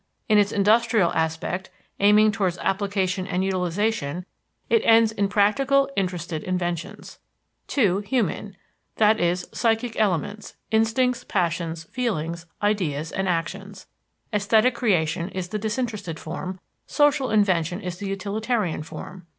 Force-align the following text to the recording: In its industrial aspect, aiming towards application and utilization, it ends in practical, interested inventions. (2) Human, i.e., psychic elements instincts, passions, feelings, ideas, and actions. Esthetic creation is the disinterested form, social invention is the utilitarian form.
In 0.27 0.39
its 0.39 0.51
industrial 0.51 1.13
aspect, 1.13 1.69
aiming 1.99 2.31
towards 2.31 2.57
application 2.57 3.27
and 3.27 3.43
utilization, 3.43 4.25
it 4.67 4.81
ends 4.83 5.11
in 5.11 5.27
practical, 5.27 5.91
interested 5.95 6.41
inventions. 6.41 7.19
(2) 7.67 7.99
Human, 7.99 8.57
i.e., 8.99 9.35
psychic 9.35 9.95
elements 9.99 10.55
instincts, 10.71 11.23
passions, 11.23 11.83
feelings, 11.83 12.47
ideas, 12.63 13.11
and 13.11 13.29
actions. 13.29 13.85
Esthetic 14.33 14.73
creation 14.73 15.29
is 15.29 15.49
the 15.49 15.59
disinterested 15.59 16.19
form, 16.19 16.59
social 16.87 17.29
invention 17.29 17.79
is 17.79 17.97
the 17.99 18.07
utilitarian 18.07 18.81
form. 18.81 19.27